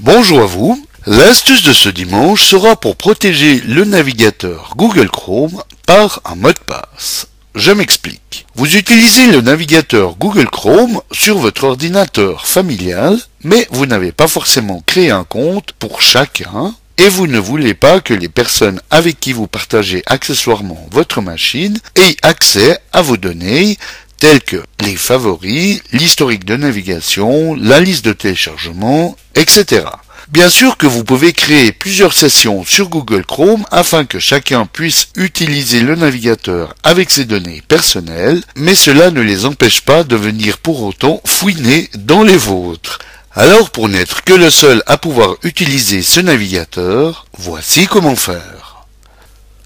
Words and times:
Bonjour 0.00 0.40
à 0.40 0.46
vous. 0.46 0.82
L'astuce 1.06 1.62
de 1.62 1.72
ce 1.72 1.88
dimanche 1.88 2.42
sera 2.42 2.74
pour 2.74 2.96
protéger 2.96 3.60
le 3.60 3.84
navigateur 3.84 4.74
Google 4.76 5.08
Chrome 5.08 5.62
par 5.86 6.20
un 6.24 6.34
mot 6.34 6.52
de 6.52 6.58
passe. 6.58 7.28
Je 7.54 7.70
m'explique. 7.70 8.46
Vous 8.54 8.76
utilisez 8.76 9.28
le 9.28 9.40
navigateur 9.40 10.16
Google 10.16 10.48
Chrome 10.50 11.00
sur 11.12 11.38
votre 11.38 11.64
ordinateur 11.64 12.46
familial, 12.46 13.18
mais 13.44 13.68
vous 13.70 13.86
n'avez 13.86 14.10
pas 14.12 14.26
forcément 14.26 14.82
créé 14.86 15.10
un 15.10 15.24
compte 15.24 15.72
pour 15.78 16.02
chacun 16.02 16.74
et 16.98 17.08
vous 17.08 17.26
ne 17.26 17.38
voulez 17.38 17.74
pas 17.74 18.00
que 18.00 18.14
les 18.14 18.28
personnes 18.28 18.80
avec 18.90 19.20
qui 19.20 19.32
vous 19.32 19.46
partagez 19.46 20.02
accessoirement 20.06 20.86
votre 20.90 21.20
machine 21.20 21.78
aient 21.94 22.16
accès 22.22 22.78
à 22.92 23.02
vos 23.02 23.16
données 23.16 23.76
telles 24.18 24.40
que 24.40 24.62
les 24.80 24.96
favoris, 24.96 25.82
l'historique 25.92 26.44
de 26.44 26.56
navigation, 26.56 27.54
la 27.54 27.80
liste 27.80 28.04
de 28.04 28.12
téléchargement, 28.12 29.16
etc. 29.34 29.84
Bien 30.28 30.48
sûr 30.48 30.76
que 30.76 30.86
vous 30.86 31.04
pouvez 31.04 31.32
créer 31.32 31.70
plusieurs 31.70 32.12
sessions 32.12 32.64
sur 32.64 32.88
Google 32.88 33.24
Chrome 33.24 33.64
afin 33.70 34.04
que 34.04 34.18
chacun 34.18 34.66
puisse 34.66 35.08
utiliser 35.14 35.80
le 35.80 35.94
navigateur 35.94 36.74
avec 36.82 37.10
ses 37.10 37.26
données 37.26 37.62
personnelles, 37.68 38.42
mais 38.56 38.74
cela 38.74 39.12
ne 39.12 39.20
les 39.20 39.44
empêche 39.44 39.82
pas 39.82 40.02
de 40.02 40.16
venir 40.16 40.58
pour 40.58 40.82
autant 40.82 41.20
fouiner 41.24 41.88
dans 41.94 42.24
les 42.24 42.36
vôtres. 42.36 42.98
Alors 43.38 43.68
pour 43.68 43.90
n'être 43.90 44.24
que 44.24 44.32
le 44.32 44.48
seul 44.48 44.82
à 44.86 44.96
pouvoir 44.96 45.36
utiliser 45.42 46.00
ce 46.00 46.20
navigateur, 46.20 47.26
voici 47.36 47.86
comment 47.86 48.16
faire. 48.16 48.86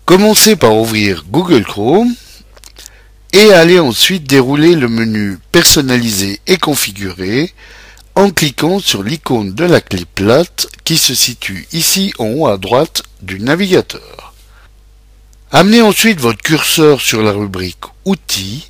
Commencez 0.07 0.57
par 0.57 0.75
ouvrir 0.75 1.25
Google 1.31 1.63
Chrome 1.63 2.13
et 3.33 3.53
allez 3.53 3.79
ensuite 3.79 4.25
dérouler 4.25 4.75
le 4.75 4.89
menu 4.89 5.39
Personnaliser 5.53 6.41
et 6.49 6.57
configurer 6.57 7.55
en 8.17 8.31
cliquant 8.31 8.81
sur 8.81 9.05
l'icône 9.05 9.55
de 9.55 9.65
la 9.65 9.81
clé 9.81 10.05
plate 10.05 10.67
qui 10.83 10.99
se 10.99 11.15
situe 11.15 11.69
ici 11.73 12.13
en 12.19 12.27
haut 12.27 12.49
à 12.49 12.59
droite 12.59 13.05
du 13.23 13.39
navigateur. 13.39 14.35
Amenez 15.53 15.81
ensuite 15.81 16.19
votre 16.19 16.43
curseur 16.43 17.01
sur 17.01 17.23
la 17.23 17.31
rubrique 17.31 17.85
Outils 18.05 18.67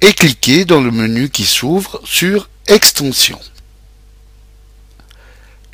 et 0.00 0.12
cliquez 0.12 0.64
dans 0.64 0.80
le 0.80 0.90
menu 0.90 1.30
qui 1.30 1.44
s'ouvre 1.44 2.00
sur 2.04 2.48
Extensions. 2.66 3.38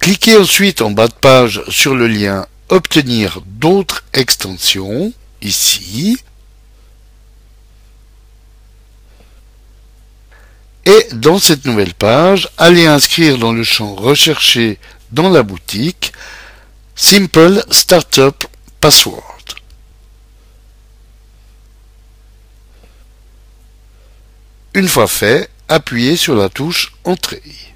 Cliquez 0.02 0.36
ensuite 0.36 0.82
en 0.82 0.90
bas 0.90 1.06
de 1.06 1.14
page 1.14 1.62
sur 1.68 1.94
le 1.94 2.08
lien 2.08 2.46
Obtenir 2.68 3.40
d'autres 3.46 4.02
extensions, 4.12 5.12
ici, 5.40 6.18
Et 10.84 11.06
dans 11.12 11.38
cette 11.38 11.64
nouvelle 11.64 11.94
page, 11.94 12.48
allez 12.58 12.86
inscrire 12.86 13.38
dans 13.38 13.52
le 13.52 13.62
champ 13.62 13.94
Rechercher 13.94 14.80
dans 15.12 15.30
la 15.30 15.44
boutique 15.44 16.12
Simple 16.96 17.64
Startup 17.70 18.44
Password. 18.80 19.22
Une 24.74 24.88
fois 24.88 25.06
fait, 25.06 25.48
appuyez 25.68 26.16
sur 26.16 26.34
la 26.34 26.48
touche 26.48 26.92
Entrée. 27.04 27.71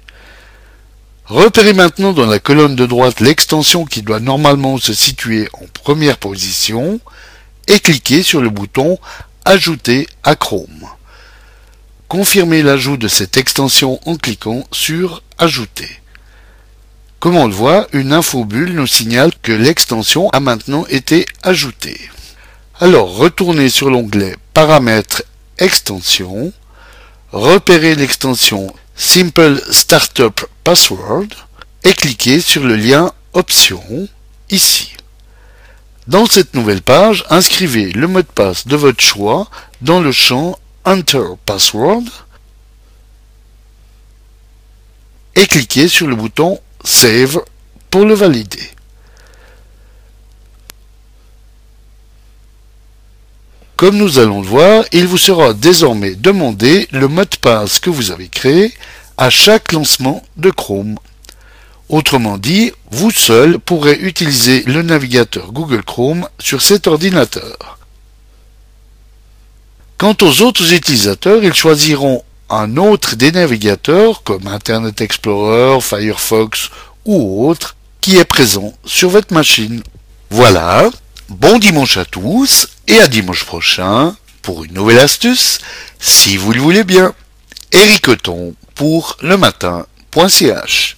Repérez 1.29 1.73
maintenant 1.73 2.13
dans 2.13 2.25
la 2.25 2.39
colonne 2.39 2.77
de 2.77 2.85
droite 2.85 3.19
l'extension 3.19 3.83
qui 3.83 4.01
doit 4.01 4.21
normalement 4.21 4.77
se 4.77 4.93
situer 4.93 5.49
en 5.51 5.65
première 5.73 6.17
position 6.17 7.01
et 7.67 7.81
cliquez 7.81 8.23
sur 8.23 8.39
le 8.39 8.49
bouton 8.49 8.97
Ajouter 9.43 10.07
à 10.23 10.35
Chrome. 10.35 10.87
Confirmez 12.07 12.63
l'ajout 12.63 12.95
de 12.95 13.09
cette 13.09 13.35
extension 13.35 13.99
en 14.05 14.15
cliquant 14.15 14.63
sur 14.71 15.21
Ajouter. 15.37 15.99
Comme 17.19 17.35
on 17.35 17.47
le 17.47 17.53
voit, 17.53 17.87
une 17.91 18.13
infobulle 18.13 18.71
nous 18.73 18.87
signale 18.87 19.31
que 19.41 19.51
l'extension 19.51 20.29
a 20.29 20.39
maintenant 20.39 20.85
été 20.87 21.25
ajoutée. 21.43 22.09
Alors 22.79 23.17
retournez 23.17 23.67
sur 23.67 23.89
l'onglet 23.89 24.37
Paramètres 24.53 25.23
Extension, 25.57 26.53
repérez 27.33 27.95
l'extension 27.95 28.73
Simple 28.95 29.61
Startup 29.71 30.39
Password 30.67 31.29
et 31.85 31.93
cliquez 31.93 32.41
sur 32.41 32.61
le 32.61 32.75
lien 32.75 33.13
Options 33.31 34.09
ici. 34.49 34.97
Dans 36.07 36.25
cette 36.25 36.55
nouvelle 36.55 36.81
page, 36.81 37.23
inscrivez 37.29 37.93
le 37.93 38.05
mot 38.05 38.21
de 38.21 38.27
passe 38.27 38.67
de 38.67 38.75
votre 38.75 39.01
choix 39.01 39.49
dans 39.79 40.01
le 40.01 40.11
champ 40.11 40.59
Enter 40.83 41.23
Password 41.45 42.03
et 45.37 45.47
cliquez 45.47 45.87
sur 45.87 46.05
le 46.05 46.17
bouton 46.17 46.59
Save 46.83 47.39
pour 47.89 48.03
le 48.03 48.13
valider. 48.13 48.69
Comme 53.77 53.95
nous 53.95 54.19
allons 54.19 54.41
le 54.41 54.47
voir, 54.47 54.83
il 54.91 55.07
vous 55.07 55.17
sera 55.17 55.53
désormais 55.53 56.15
demandé 56.15 56.89
le 56.91 57.07
mot 57.07 57.23
de 57.23 57.37
passe 57.37 57.79
que 57.79 57.89
vous 57.89 58.11
avez 58.11 58.27
créé 58.27 58.73
à 59.17 59.29
chaque 59.29 59.71
lancement 59.71 60.23
de 60.37 60.51
Chrome. 60.51 60.97
Autrement 61.89 62.37
dit, 62.37 62.71
vous 62.91 63.11
seul 63.11 63.59
pourrez 63.59 63.97
utiliser 63.99 64.63
le 64.63 64.81
navigateur 64.83 65.51
Google 65.51 65.83
Chrome 65.83 66.27
sur 66.39 66.61
cet 66.61 66.87
ordinateur. 66.87 67.79
Quant 69.97 70.15
aux 70.21 70.41
autres 70.41 70.73
utilisateurs, 70.73 71.43
ils 71.43 71.53
choisiront 71.53 72.23
un 72.49 72.77
autre 72.77 73.15
des 73.15 73.31
navigateurs 73.31 74.21
comme 74.23 74.47
Internet 74.47 75.01
Explorer, 75.01 75.81
Firefox 75.81 76.69
ou 77.05 77.47
autre 77.47 77.75
qui 78.01 78.17
est 78.17 78.25
présent 78.25 78.73
sur 78.85 79.09
votre 79.09 79.33
machine. 79.33 79.81
Voilà, 80.29 80.89
bon 81.29 81.57
dimanche 81.57 81.97
à 81.97 82.05
tous 82.05 82.67
et 82.87 82.99
à 82.99 83.07
dimanche 83.07 83.45
prochain 83.45 84.15
pour 84.41 84.63
une 84.63 84.73
nouvelle 84.73 84.99
astuce, 84.99 85.59
si 85.99 86.37
vous 86.37 86.53
le 86.53 86.61
voulez 86.61 86.83
bien. 86.83 87.13
Eric 87.71 88.07
pour 88.77 89.17
le 89.21 89.37
matin.ch. 89.37 90.97